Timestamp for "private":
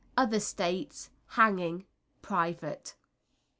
2.23-2.95